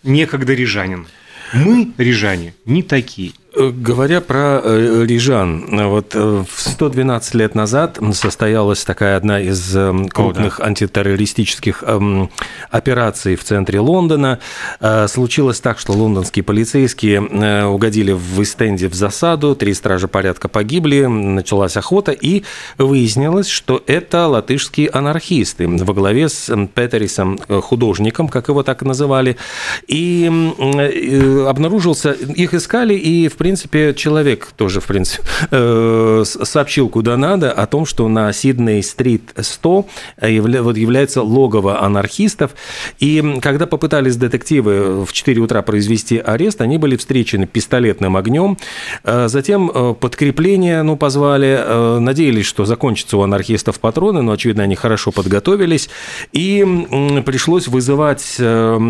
некогда 0.03 0.53
рижанин. 0.53 1.07
Мы, 1.53 1.91
рижане, 1.97 2.53
не 2.65 2.83
такие. 2.83 3.33
Э, 3.55 3.71
говоря 3.71 4.21
про 4.21 4.61
э, 4.63 5.05
Рижан, 5.07 5.65
вот 5.89 6.13
э, 6.13 6.43
в 6.47 6.61
112 6.61 7.33
лет 7.33 7.55
назад 7.55 7.97
состоялась 8.13 8.83
такая 8.83 9.17
одна 9.17 9.39
из 9.41 9.75
крупных 10.11 10.59
О, 10.59 10.61
да. 10.61 10.67
антитеррористических 10.67 11.83
эм, 11.85 12.29
операций 12.69 13.35
в 13.35 13.43
центре 13.43 13.79
Лондона. 13.79 14.39
Случилось 15.07 15.59
так, 15.59 15.79
что 15.79 15.93
лондонские 15.93 16.43
полицейские 16.43 17.65
угодили 17.65 18.11
в 18.11 18.41
Истенде 18.41 18.87
в 18.87 18.93
засаду, 18.93 19.55
три 19.55 19.73
стража 19.73 20.07
порядка 20.07 20.47
погибли, 20.47 21.05
началась 21.05 21.77
охота, 21.77 22.11
и 22.11 22.43
выяснилось, 22.77 23.47
что 23.47 23.81
это 23.87 24.27
латышские 24.27 24.89
анархисты 24.89 25.67
во 25.67 25.93
главе 25.93 26.29
с 26.29 26.55
Петерисом, 26.67 27.39
художником, 27.61 28.27
как 28.27 28.49
его 28.49 28.63
так 28.63 28.83
называли, 28.83 29.37
и 29.87 30.25
обнаружился, 31.47 32.11
их 32.11 32.53
искали, 32.53 32.93
и 32.93 33.27
в 33.27 33.38
принципе, 33.39 33.93
человек 33.95 34.49
тоже, 34.55 34.81
в 34.81 34.85
принципе, 34.85 35.23
э, 35.51 36.23
сообщил 36.25 36.89
куда 36.89 37.17
надо 37.17 37.51
о 37.51 37.65
том, 37.65 37.85
что 37.85 38.07
на 38.07 38.31
Сидней-стрит 38.31 39.33
100 39.35 39.87
вот 40.21 40.77
является 40.77 41.23
логово 41.23 41.81
анархистов. 41.81 42.51
И 42.99 43.39
когда 43.41 43.65
попытались 43.65 44.17
детективы 44.17 45.05
в 45.05 45.13
4 45.13 45.41
утра 45.41 45.61
произвести 45.61 46.17
арест, 46.17 46.61
они 46.61 46.77
были 46.77 46.97
встречены 46.97 47.47
пистолетным 47.47 48.17
огнем. 48.17 48.57
Э, 49.03 49.27
затем 49.29 49.71
э, 49.73 49.93
подкрепление 49.93 50.83
ну, 50.83 50.97
позвали, 50.97 51.99
надеялись, 51.99 52.45
что 52.45 52.65
закончатся 52.65 53.17
у 53.17 53.21
анархистов 53.21 53.79
патроны, 53.79 54.21
но, 54.21 54.33
очевидно, 54.33 54.63
они 54.63 54.75
хорошо 54.75 55.11
подготовились. 55.11 55.89
И 56.33 56.65
пришлось 57.25 57.67
вызывать 57.67 58.37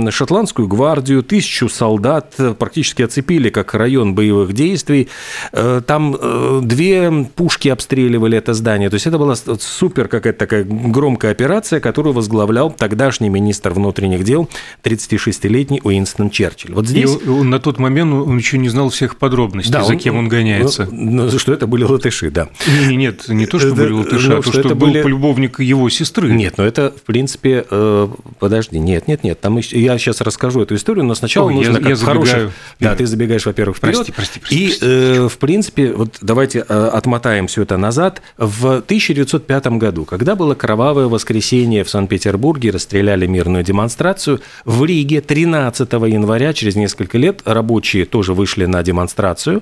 шотландскую 0.10 0.68
гвардию, 0.68 1.22
тысячу 1.22 1.70
солдат, 1.70 2.36
практически 2.58 3.04
оцепили 3.04 3.50
как 3.50 3.76
район 3.76 4.16
боевых 4.16 4.39
боевых 4.40 4.54
действий. 4.54 5.10
Э, 5.52 5.82
там 5.86 6.16
э, 6.20 6.62
две 6.64 7.28
пушки 7.36 7.70
обстреливали 7.70 8.38
это 8.38 8.54
здание. 8.54 8.90
То 8.90 8.96
есть 8.96 9.08
это 9.08 9.18
была 9.18 9.36
супер 9.36 10.08
какая-то 10.08 10.40
такая 10.40 10.64
громкая 10.64 11.32
операция, 11.32 11.80
которую 11.80 12.14
возглавлял 12.14 12.72
тогдашний 12.72 13.30
министр 13.30 13.72
внутренних 13.72 14.24
дел, 14.24 14.50
36-летний 14.84 15.82
Уинстон 15.84 16.30
Черчилль. 16.30 16.74
Вот 16.74 16.88
здесь... 16.88 17.10
И 17.10 17.30
на 17.30 17.60
тот 17.60 17.80
момент 17.80 18.14
он 18.14 18.38
еще 18.38 18.58
не 18.58 18.70
знал 18.70 18.90
всех 18.90 19.18
подробностей, 19.18 19.74
да, 19.74 19.84
за 19.84 19.94
он, 19.94 20.00
кем 20.00 20.18
он 20.18 20.28
гоняется. 20.28 20.88
Ну, 20.92 21.30
ну, 21.32 21.40
что 21.40 21.54
это 21.54 21.68
были 21.68 21.84
латыши, 21.84 22.30
да. 22.32 22.50
Не, 22.88 22.96
нет, 22.96 23.28
не 23.28 23.46
то, 23.46 23.60
что 23.60 23.74
были 23.74 23.92
латыши, 23.92 24.30
ну, 24.30 24.40
а 24.40 24.42
то, 24.42 24.52
что, 24.52 24.62
что 24.62 24.76
был 24.76 24.88
были... 24.88 25.02
полюбовник 25.02 25.60
его 25.60 25.90
сестры. 25.90 26.32
Нет, 26.32 26.58
но 26.58 26.66
это, 26.66 26.94
в 26.96 27.02
принципе, 27.02 27.66
э, 27.70 28.08
подожди, 28.40 28.80
нет, 28.80 29.08
нет, 29.08 29.24
нет, 29.24 29.40
там 29.40 29.58
я 29.58 29.98
сейчас 29.98 30.22
расскажу 30.22 30.62
эту 30.62 30.76
историю, 30.76 31.06
но 31.06 31.16
сначала 31.16 31.48
Ой, 31.48 31.56
нужно 31.56 31.78
я, 31.78 31.80
как 31.80 31.90
я 31.90 31.96
хороших... 31.96 32.52
Да, 32.80 32.96
ты 32.96 33.06
забегаешь, 33.06 33.46
во-первых, 33.46 33.78
вперед. 33.78 33.96
Прости, 33.96 34.12
прости, 34.12 34.29
прости. 34.40 34.56
И, 34.56 34.78
э, 34.82 35.28
в 35.28 35.38
принципе, 35.38 35.94
вот 35.94 36.18
давайте 36.22 36.66
э, 36.68 36.90
отмотаем 36.94 37.48
все 37.48 37.64
это 37.64 37.78
назад. 37.78 38.22
В 38.38 38.78
1905 38.78 39.68
году, 39.78 40.06
когда 40.06 40.36
было 40.36 40.56
кровавое 40.56 41.08
воскресенье 41.08 41.84
в 41.84 41.90
Санкт-Петербурге, 41.90 42.72
расстреляли 42.72 43.26
мирную 43.28 43.64
демонстрацию, 43.64 44.42
в 44.66 44.84
Риге 44.86 45.22
13 45.22 45.92
января, 45.92 46.54
через 46.54 46.76
несколько 46.76 47.18
лет, 47.18 47.42
рабочие 47.46 48.06
тоже 48.06 48.34
вышли 48.34 48.66
на 48.66 48.84
демонстрацию 48.84 49.62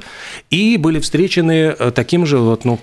и 0.50 0.78
были 0.78 1.00
встречены 1.00 1.76
э, 1.78 1.92
таким 1.94 2.26
же 2.26 2.38
вот, 2.38 2.66
ну, 2.66 2.80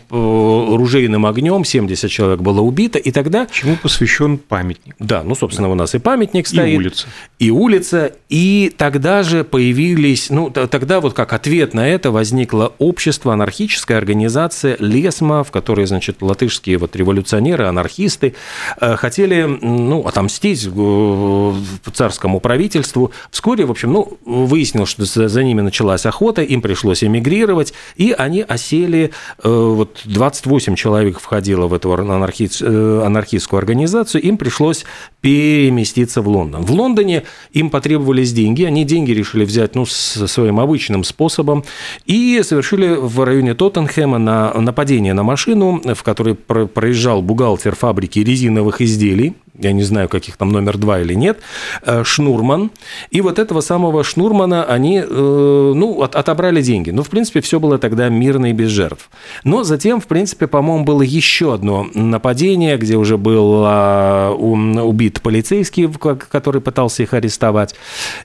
ружейным 0.77 1.27
огнем, 1.27 1.65
70 1.65 2.11
человек 2.11 2.41
было 2.41 2.61
убито, 2.61 2.99
и 2.99 3.11
тогда... 3.11 3.47
Чему 3.51 3.77
посвящен 3.77 4.39
памятник? 4.39 4.95
Да, 4.99 5.23
ну, 5.23 5.35
собственно, 5.35 5.69
да. 5.69 5.73
у 5.73 5.75
нас 5.75 5.95
и 5.95 5.99
памятник 5.99 6.47
стоит. 6.47 6.75
И 6.75 6.77
улица. 6.77 7.07
И 7.39 7.51
улица, 7.51 8.13
и 8.29 8.73
тогда 8.77 9.23
же 9.23 9.45
появились, 9.45 10.31
ну, 10.31 10.51
тогда 10.51 11.01
вот 11.01 11.15
как 11.15 11.33
ответ 11.33 11.74
на 11.75 11.89
это 11.89 12.11
возникло 12.11 12.73
общество, 12.79 13.33
анархическая 13.33 13.99
организация 13.99 14.77
Лесма, 14.79 15.43
в 15.43 15.51
которой, 15.51 15.87
значит, 15.87 16.23
латышские 16.23 16.79
вот 16.79 16.95
революционеры, 16.97 17.67
анархисты 17.67 18.35
э, 18.81 18.97
хотели, 18.97 19.43
ну, 19.43 20.07
отомстить 20.07 20.67
э, 20.67 21.53
царскому 21.93 22.41
правительству. 22.41 23.11
Вскоре, 23.31 23.67
в 23.67 23.73
общем, 23.73 23.93
ну, 23.93 24.19
выяснилось, 24.25 24.89
что 24.89 25.05
за 25.05 25.43
ними 25.43 25.61
началась 25.61 26.07
охота, 26.07 26.43
им 26.43 26.63
пришлось 26.63 27.03
эмигрировать, 27.03 27.75
и 27.97 28.13
они 28.17 28.43
осели, 28.43 29.11
э, 29.43 29.49
вот 29.49 30.01
28 30.05 30.77
человек 30.77 31.19
входило 31.19 31.67
в 31.67 31.75
эту 31.75 31.93
анархи... 31.93 32.49
анархистскую 32.65 33.59
организацию, 33.59 34.23
им 34.23 34.39
пришлось 34.39 34.85
переместиться 35.21 36.23
в 36.23 36.29
Лондон. 36.29 36.63
В 36.63 36.71
Лондоне 36.71 37.25
им 37.53 37.71
потребовались 37.71 38.33
деньги, 38.33 38.63
они 38.63 38.85
деньги 38.85 39.11
решили 39.11 39.45
взять, 39.45 39.75
ну, 39.75 39.85
своим 39.87 40.61
обычным 40.61 41.03
способом, 41.03 41.64
и 42.07 42.41
совершили 42.43 42.95
в 42.95 43.25
районе 43.25 43.55
Тоттенхэма 43.55 44.19
на 44.19 44.53
нападение 44.55 45.15
на 45.15 45.23
машину, 45.23 45.81
в 45.95 46.03
которой 46.03 46.35
проезжал 46.35 47.23
бухгалтер 47.23 47.75
фабрики 47.75 48.19
резиновых 48.21 48.81
изделий, 48.81 49.35
я 49.59 49.73
не 49.73 49.83
знаю, 49.83 50.09
каких 50.09 50.37
там 50.37 50.51
номер 50.51 50.79
два 50.79 51.01
или 51.01 51.15
нет, 51.15 51.39
э, 51.83 52.03
Шнурман. 52.05 52.71
И 53.11 53.21
вот 53.21 53.39
этого 53.39 53.61
самого 53.61 54.03
Шнурмана 54.03 54.65
они, 54.65 54.99
э, 54.99 55.05
ну, 55.09 56.03
отобрали 56.03 56.61
деньги. 56.61 56.91
Ну, 56.91 57.03
в 57.03 57.11
принципе, 57.11 57.41
все 57.41 57.61
было 57.61 57.79
тогда 57.79 58.09
мирно 58.09 58.51
и 58.51 58.53
без 58.53 58.71
жертв. 58.71 59.11
Но 59.45 59.63
затем, 59.63 60.01
в 60.01 60.07
принципе, 60.07 60.47
по-моему, 60.47 60.85
было 60.85 61.03
еще 61.03 61.55
одно 61.55 61.87
нападение, 61.95 62.77
где 62.77 62.97
уже 62.97 63.17
был 63.17 63.63
а, 63.65 64.33
убит 64.33 65.21
полицейский, 65.23 65.89
который 65.89 66.61
пытался 66.61 67.03
их 67.03 67.15
арестовать. 67.15 67.75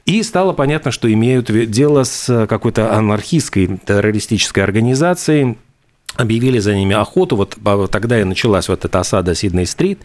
И 0.06 0.24
стало 0.24 0.54
понятно, 0.54 0.92
что 0.92 1.12
имеют 1.12 1.52
дело 1.70 2.04
с 2.04 2.48
какой-то 2.48 2.94
анархистской 2.94 3.80
террористической 3.86 4.64
организацией, 4.64 5.58
объявили 6.20 6.60
за 6.60 6.76
ними 6.76 6.96
охоту, 6.96 7.36
вот 7.36 7.58
тогда 7.92 8.20
и 8.20 8.24
началась 8.24 8.68
вот 8.68 8.84
эта 8.84 9.00
осада 9.00 9.34
Сидней-стрит, 9.34 10.00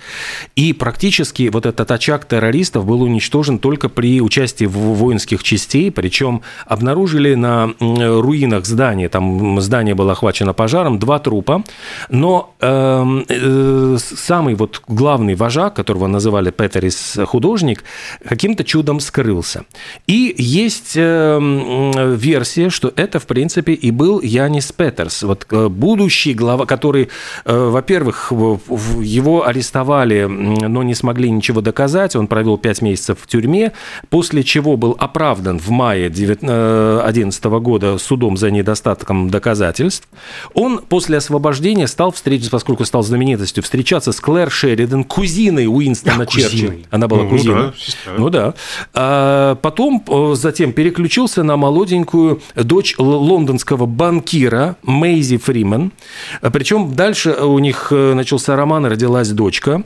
и 0.55 0.73
практически 0.73 1.51
вот 1.53 1.67
этот 1.67 1.91
очаг 1.91 2.25
террористов 2.27 2.87
был 2.87 3.03
уничтожен 3.03 3.59
только 3.59 3.89
при 3.89 4.21
участии 4.21 4.65
в 4.65 4.73
воинских 4.73 5.43
частей, 5.43 5.91
причем 5.91 6.43
обнаружили 6.67 7.35
на 7.35 7.75
руинах 7.81 8.65
здания, 8.65 9.09
там 9.09 9.61
здание 9.61 9.95
было 9.95 10.13
охвачено 10.13 10.53
пожаром, 10.53 10.99
два 10.99 11.19
трупа, 11.19 11.65
но 12.09 12.55
э, 12.61 13.05
э, 13.29 13.97
самый 13.99 14.55
вот 14.55 14.83
главный 14.87 15.35
вожак, 15.35 15.75
которого 15.75 16.07
называли 16.07 16.51
Петерис 16.51 17.19
художник, 17.27 17.83
каким-то 18.25 18.63
чудом 18.63 19.01
скрылся. 19.01 19.65
И 20.07 20.35
есть 20.39 20.93
э, 20.95 22.15
версия, 22.17 22.71
что 22.71 22.93
это, 22.95 23.19
в 23.19 23.27
принципе, 23.27 23.73
и 23.73 23.91
был 23.91 24.21
Янис 24.21 24.71
Петерс, 24.71 25.25
вот 25.25 25.47
э, 25.51 25.69
буду 25.69 26.04
будущий 26.05 26.35
глава, 26.35 26.67
который, 26.67 27.09
э, 27.47 27.69
во-первых, 27.71 28.31
его 28.31 29.47
арестовали, 29.47 30.25
но 30.25 30.83
не 30.83 30.95
смогли 30.95 31.31
ничего 31.31 31.63
доказать. 31.63 32.15
Он 32.15 32.27
провел 32.27 32.59
пять 32.59 32.83
месяцев 32.83 33.17
в 33.23 33.27
тюрьме, 33.27 33.73
после 34.11 34.43
чего 34.43 34.77
был 34.77 34.95
оправдан 34.99 35.59
в 35.59 35.71
мае 35.71 36.11
2011 36.11 37.45
года 37.61 37.97
судом 37.97 38.37
за 38.37 38.51
недостатком 38.51 39.31
доказательств. 39.31 40.07
Он 40.53 40.79
после 40.79 41.17
освобождения 41.17 41.89
стал 41.89 42.13
встречаться, 42.13 42.51
поскольку 42.51 42.85
стал 42.85 43.03
знаменитостью, 43.03 43.63
встречаться 43.63 44.13
с 44.13 44.21
Клэр 44.21 44.51
Шеридан, 44.51 45.05
кузиной 45.05 45.67
Уинстона 45.67 46.25
а, 46.25 46.27
Черчилля. 46.27 46.81
Она 46.91 47.09
была 47.09 47.23
ну, 47.23 47.31
кузиной. 47.31 47.73
Ну 48.19 48.29
да. 48.29 48.53
А 48.93 49.55
потом 49.55 50.05
э, 50.07 50.35
затем 50.37 50.75
переключился 50.75 51.43
на 51.43 51.57
молоденькую 51.57 52.43
дочь 52.55 52.95
лондонского 52.99 53.87
банкира 53.87 54.77
Мейзи 54.83 55.39
Фриман. 55.39 55.93
Причем 56.41 56.95
дальше 56.95 57.33
у 57.33 57.59
них 57.59 57.89
э, 57.91 58.15
начался 58.15 58.57
роман, 58.57 58.87
родилась 58.87 59.31
дочка. 59.31 59.83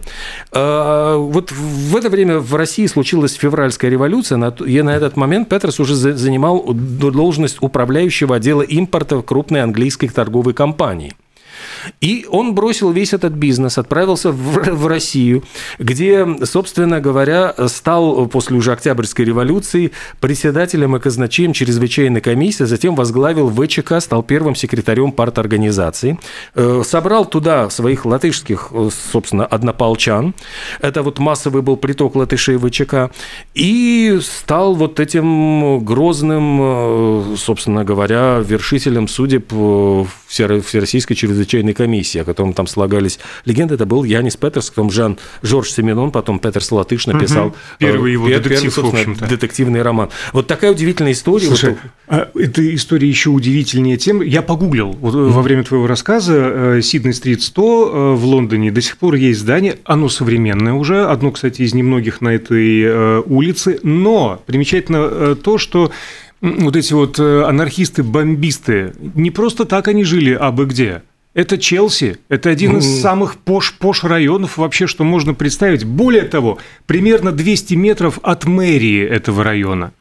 А, 0.53 1.17
вот 1.17 1.53
в 1.53 1.97
это 1.97 2.11
время 2.11 2.39
в 2.39 2.55
России 2.55 2.87
случилась 2.87 3.35
февральская 3.35 3.91
революция, 3.91 4.53
и 4.67 4.83
на 4.83 4.95
этот 4.97 5.17
момент 5.17 5.49
Петерс 5.49 5.81
уже 5.81 5.95
занимал 5.95 6.73
должность 6.73 7.59
управляющего 7.61 8.37
отдела 8.37 8.63
импорта 8.63 9.23
крупной 9.23 9.63
английской 9.63 10.09
торговой 10.09 10.55
компании. 10.55 11.15
И 12.01 12.27
он 12.31 12.55
бросил 12.55 12.91
весь 12.91 13.13
этот 13.13 13.33
бизнес, 13.33 13.79
отправился 13.79 14.33
в, 14.33 14.75
в 14.75 14.87
Россию, 14.87 15.45
где, 15.79 16.27
собственно 16.45 17.01
говоря, 17.01 17.55
стал 17.69 18.27
после 18.27 18.57
уже 18.57 18.73
Октябрьской 18.73 19.25
революции 19.25 19.93
председателем 20.21 20.97
и 20.97 21.01
казначеем 21.01 21.53
чрезвычайной 21.53 22.21
комиссии, 22.21 22.65
затем 22.65 22.95
возглавил 22.95 23.51
ВЧК, 23.51 24.01
стал 24.01 24.23
первым 24.23 24.55
секретарем 24.55 25.13
парторганизации, 25.13 26.19
э, 26.55 26.83
собрал 26.85 27.25
туда 27.25 27.71
своих 27.71 28.05
латышских, 28.05 28.69
э, 28.73 28.91
собственно, 29.13 29.47
однополчан, 29.47 30.35
это 30.81 31.03
вот 31.03 31.19
массовый 31.19 31.63
был 31.63 31.77
приток 31.77 32.15
латышей 32.17 32.57
ВЧК, 32.59 33.11
и 33.55 34.19
стал 34.23 34.75
вот 34.75 35.01
этим 35.01 35.81
грозным, 35.85 36.59
э, 36.61 37.37
собственно 37.37 37.85
говоря, 37.85 38.43
вершителем 38.45 39.09
судеб 39.09 39.53
Всероссийской 40.29 41.17
чрезвычайной 41.17 41.68
комиссии, 41.73 42.19
о 42.19 42.25
котором 42.25 42.53
там 42.53 42.67
слагались 42.67 43.19
легенды. 43.45 43.75
Это 43.75 43.87
был 43.87 44.05
Янис 44.05 44.37
Петерс, 44.37 44.71
потом 44.71 44.91
Жан 44.91 45.19
Жорж 45.43 45.71
Семенон, 45.71 46.11
потом 46.11 46.39
Петерс 46.39 46.71
Латыш 46.73 47.07
написал 47.07 47.49
угу. 47.49 47.57
первый 47.79 48.13
его 48.13 48.29
пер, 48.29 48.41
детектив, 48.43 48.75
первый, 48.75 49.15
в 49.15 49.29
детективный 49.29 49.83
роман. 49.83 50.11
Вот 50.33 50.47
такая 50.47 50.73
удивительная 50.73 51.13
история. 51.13 51.47
Слушай, 51.47 51.71
вот... 51.71 51.79
а 52.09 52.31
эта 52.35 52.75
история 52.75 53.09
еще 53.09 53.31
удивительнее 53.31 53.97
тем, 53.97 54.23
я 54.23 54.43
погуглил 54.43 54.93
вот, 54.93 55.15
mm 55.15 55.29
во 55.39 55.43
время 55.43 55.63
твоего 55.63 55.87
рассказа, 55.87 56.35
э, 56.35 56.81
Сидней-стрит 56.83 57.43
100 57.43 57.63
э, 57.63 58.15
в 58.15 58.25
Лондоне 58.25 58.73
до 58.73 58.81
сих 58.81 58.97
пор 58.97 59.15
есть 59.15 59.41
здание, 59.41 59.79
оно 59.85 60.09
современное 60.09 60.73
уже, 60.73 61.05
одно, 61.05 61.31
кстати, 61.31 61.63
из 61.63 61.75
немногих 61.75 62.21
на 62.21 62.31
этой 62.31 63.21
улице, 63.23 63.79
но 63.83 64.41
примечательно 64.47 65.37
то, 65.37 65.59
что 65.59 65.93
вот 66.41 66.77
эти 66.77 66.93
вот 66.93 67.19
анархисты-бомбисты, 67.19 68.95
не 69.15 69.31
просто 69.31 69.65
так 69.65 69.89
они 69.89 70.05
жили 70.05 70.33
абы 70.33 70.67
где. 70.67 71.03
Это 71.35 71.59
Челси. 71.59 72.19
Это 72.29 72.51
один 72.51 72.79
из 72.79 73.01
самых 73.01 73.37
пош-пош 73.37 74.05
районов 74.05 74.57
вообще, 74.57 74.87
что 74.87 75.05
можно 75.05 75.35
представить. 75.35 75.85
Более 75.85 76.23
того, 76.23 76.59
примерно 76.87 77.33
200 77.33 77.75
метров 77.75 78.19
от 78.23 78.45
мэрии 78.45 79.05
этого 79.07 79.45
района. 79.45 79.93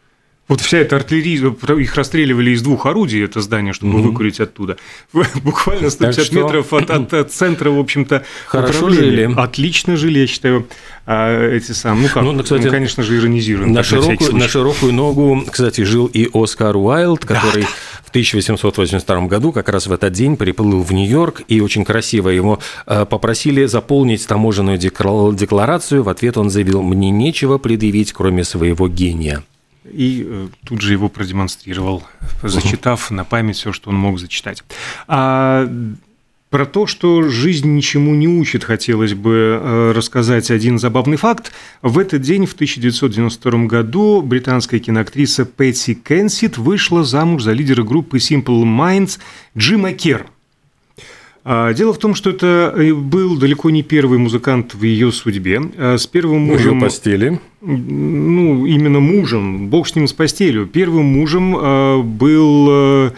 Вот 0.48 0.62
вся 0.62 0.78
эта 0.78 0.96
артиллерия, 0.96 1.54
их 1.82 1.96
расстреливали 1.96 2.52
из 2.52 2.62
двух 2.62 2.86
орудий, 2.86 3.22
это 3.22 3.42
здание, 3.42 3.74
чтобы 3.74 4.00
mm-hmm. 4.00 4.02
выкурить 4.02 4.40
оттуда. 4.40 4.78
Буквально 5.44 5.90
150 5.90 6.26
что... 6.26 6.36
метров 6.36 6.72
от, 6.72 6.90
от, 6.90 7.14
от 7.14 7.32
центра, 7.34 7.70
в 7.70 7.78
общем-то, 7.78 8.24
Хорошо 8.46 8.90
жили. 8.90 9.30
Отлично 9.36 9.98
жили, 9.98 10.20
я 10.20 10.28
считаю, 10.28 10.66
а, 11.06 11.50
эти 11.50 11.74
самые. 11.74 12.08
Ну, 12.08 12.14
как, 12.14 12.24
ну, 12.24 12.44
кстати, 12.44 12.64
ну, 12.64 12.72
конечно 12.72 13.04
же, 13.04 13.18
иронизируем. 13.18 13.74
На 13.74 13.84
широкую, 13.84 14.38
на 14.38 14.48
широкую 14.48 14.94
ногу, 14.94 15.44
кстати, 15.52 15.82
жил 15.82 16.06
и 16.06 16.30
Оскар 16.34 16.78
Уайлд, 16.78 17.26
который 17.26 17.64
да, 17.64 17.70
1882 18.18 19.28
году 19.28 19.52
как 19.52 19.70
раз 19.70 19.86
в 19.86 19.92
этот 19.92 20.12
день 20.12 20.38
приплыл 20.38 20.82
в 20.82 20.92
Нью-Йорк, 20.92 21.44
и 21.48 21.62
очень 21.62 21.86
красиво 21.86 22.30
его 22.30 22.60
а, 22.88 23.06
попросили 23.06 23.66
заполнить 23.66 24.26
таможенную 24.26 24.80
декларацию. 24.80 26.02
В 26.02 26.10
ответ 26.10 26.36
он 26.38 26.50
заявил, 26.50 26.82
мне 26.82 27.12
нечего 27.12 27.60
предъявить, 27.60 28.14
кроме 28.14 28.44
своего 28.44 28.88
гения 28.88 29.44
и 29.90 30.26
э, 30.28 30.48
тут 30.66 30.82
же 30.82 30.92
его 30.92 31.08
продемонстрировал, 31.08 32.04
зачитав 32.44 33.10
на 33.10 33.24
память 33.24 33.56
все, 33.56 33.72
что 33.72 33.90
он 33.90 33.96
мог 33.96 34.20
зачитать. 34.20 34.62
А 35.08 35.66
про 36.50 36.66
то, 36.66 36.88
что 36.88 37.24
жизнь 37.24 37.70
ничему 37.76 38.16
не 38.16 38.28
учит, 38.28 38.64
хотелось 38.64 39.14
бы 39.14 39.60
э, 39.62 39.92
рассказать 39.94 40.50
один 40.50 40.80
забавный 40.80 41.18
факт. 41.18 41.52
В 41.82 42.00
этот 42.00 42.22
день, 42.22 42.46
в 42.46 42.54
1992 42.54 43.66
году, 43.66 44.22
британская 44.22 44.80
киноактриса 44.80 45.46
Пэтси 45.46 45.96
Кенсит 45.96 46.58
вышла 46.58 47.04
замуж 47.04 47.44
за 47.44 47.52
лидера 47.52 47.84
группы 47.84 48.18
Simple 48.18 48.64
Minds 48.64 49.20
Джима 49.58 49.92
Керр. 49.92 50.28
А, 51.50 51.74
дело 51.74 51.94
в 51.94 51.98
том, 51.98 52.14
что 52.14 52.30
это 52.30 52.74
э, 52.76 52.94
был 52.94 53.38
далеко 53.38 53.70
не 53.70 53.82
первый 53.82 54.18
музыкант 54.18 54.74
в 54.74 54.84
ее 54.84 55.14
судьбе. 55.14 55.62
А, 55.78 55.98
с 55.98 56.06
первым 56.08 56.42
мужем... 56.42 56.76
Ее 56.76 56.82
постели. 56.82 57.40
Ну, 57.62 58.66
именно 58.66 59.00
мужем. 59.00 59.70
Бог 59.70 59.88
с 59.88 59.96
ним 59.96 60.08
с 60.08 60.14
постелью. 60.14 60.68
Первым 60.68 61.06
мужем 61.06 61.56
а, 61.58 62.02
был 62.02 63.14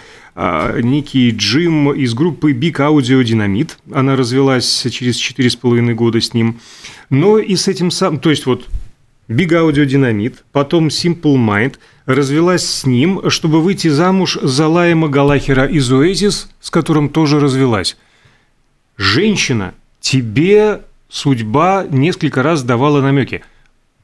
некий 0.82 1.32
Джим 1.32 1.91
из 1.91 2.13
группы 2.13 2.54
Big 2.54 2.75
Audio 2.75 3.21
Dynamite. 3.21 3.71
Она 3.91 4.15
развелась 4.15 4.88
через 4.91 5.17
4,5 5.17 5.93
года 5.93 6.21
с 6.21 6.34
ним. 6.34 6.60
Но 7.10 7.39
и 7.39 7.56
с 7.56 7.67
этим 7.67 7.91
самым... 7.91 8.19
То 8.19 8.30
есть 8.30 8.45
вот 8.45 8.67
Big 9.28 9.49
Audio 9.49 9.86
Dynamite, 9.86 10.38
потом 10.52 10.88
Simple 10.88 11.36
Mind 11.36 11.75
развелась 12.06 12.65
с 12.65 12.86
ним, 12.86 13.30
чтобы 13.30 13.62
выйти 13.62 13.89
замуж 13.89 14.38
за 14.41 14.67
Лайма 14.67 15.10
Галахера 15.10 15.65
из 15.65 15.91
Oasis, 15.91 16.47
с 16.62 16.69
которым 16.69 17.10
тоже 17.10 17.39
развелась 17.39 17.97
женщина, 18.99 19.73
тебе 20.02 20.82
судьба 21.08 21.88
несколько 21.89 22.43
раз 22.43 22.62
давала 22.62 23.02
намеки. 23.02 23.41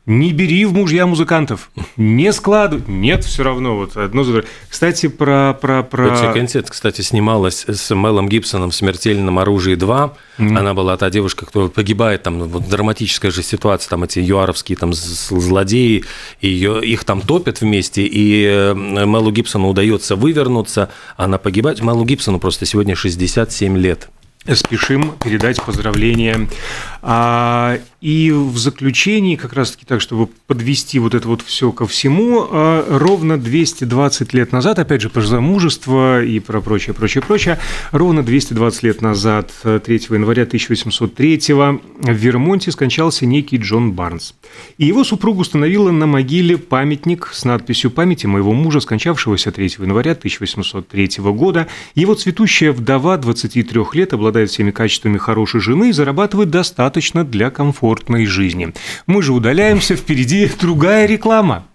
Не 0.06 0.34
бери 0.34 0.66
в 0.66 0.74
мужья 0.74 1.08
музыкантов, 1.08 1.72
не 1.98 2.32
складывай. 2.32 2.84
Нет, 2.88 3.24
все 3.24 3.42
равно 3.42 3.76
вот 3.76 3.98
одно 3.98 4.24
за 4.24 4.34
другое. 4.34 4.52
Кстати, 4.70 5.08
про... 5.08 5.58
про, 5.60 5.82
про... 5.82 6.10
Пэтси 6.10 6.32
Кенсет, 6.32 6.70
кстати, 6.70 7.02
снималась 7.02 7.66
с 7.68 7.96
Мелом 7.96 8.30
Гибсоном 8.30 8.70
в 8.70 8.76
«Смертельном 8.76 9.40
оружии 9.40 9.76
2». 9.76 10.12
Mm-hmm. 10.38 10.58
Она 10.58 10.76
была 10.76 10.96
та 10.98 11.10
девушка, 11.10 11.48
кто 11.48 11.70
погибает, 11.70 12.22
там 12.22 12.44
вот, 12.44 12.70
драматическая 12.70 13.32
же 13.32 13.42
ситуация, 13.42 13.90
там 13.90 14.04
эти 14.04 14.20
юаровские 14.20 14.78
там 14.78 14.94
злодеи, 14.94 16.04
ее, 16.40 16.86
их 16.86 17.04
там 17.04 17.22
топят 17.22 17.62
вместе, 17.62 18.04
и 18.04 18.46
э, 18.46 18.76
Мелу 18.76 19.32
Гибсону 19.32 19.70
удается 19.70 20.16
вывернуться, 20.16 20.92
она 21.18 21.40
погибает. 21.40 21.82
Мелу 21.82 22.06
Гибсону 22.06 22.40
просто 22.40 22.68
сегодня 22.68 22.96
67 22.96 23.76
лет 23.76 24.10
спешим 24.54 25.14
передать 25.24 25.62
поздравления. 25.62 26.48
А, 27.02 27.80
и 28.02 28.32
в 28.32 28.58
заключении, 28.58 29.36
как 29.36 29.54
раз-таки 29.54 29.86
так, 29.86 30.02
чтобы 30.02 30.28
подвести 30.48 31.00
вот 31.00 31.16
это 31.16 31.28
вот 31.28 31.42
все 31.42 31.72
ко 31.72 31.88
всему, 31.88 32.48
а, 32.50 32.86
ровно 33.00 33.40
220 33.40 34.34
лет 34.34 34.52
назад, 34.52 34.80
опять 34.80 35.02
же, 35.02 35.10
про 35.10 35.22
замужество 35.22 36.24
и 36.24 36.40
про 36.40 36.62
прочее, 36.62 36.94
прочее, 36.94 37.24
прочее, 37.24 37.60
ровно 37.92 38.24
220 38.24 38.84
лет 38.84 39.02
назад, 39.02 39.52
3 39.64 39.80
января 40.12 40.44
1803 40.44 41.40
в 41.56 42.12
Вермонте 42.12 42.72
скончался 42.72 43.26
некий 43.26 43.58
Джон 43.58 43.94
Барнс. 43.94 44.36
И 44.78 44.86
его 44.86 45.04
супруга 45.04 45.42
установила 45.42 45.92
на 45.92 46.06
могиле 46.06 46.58
памятник 46.58 47.30
с 47.34 47.46
надписью 47.46 47.92
«Памяти 47.92 48.26
моего 48.26 48.54
мужа, 48.54 48.80
скончавшегося 48.80 49.52
3 49.52 49.78
января 49.80 50.12
1803 50.12 51.10
года». 51.20 51.68
Его 51.96 52.14
цветущая 52.16 52.72
вдова 52.72 53.18
23 53.18 53.66
лет 53.94 54.14
обладает 54.36 54.50
всеми 54.50 54.72
качествами 54.72 55.18
хорошей 55.18 55.62
жены 55.62 55.90
и 55.90 55.94
зарабатывает 55.94 56.50
достаточно 56.50 57.24
для 57.24 57.50
комфортной 57.50 58.26
жизни. 58.26 58.74
Мы 59.08 59.24
же 59.24 59.32
удаляемся, 59.32 59.96
впереди 59.96 60.52
другая 60.60 61.06
реклама. 61.06 61.66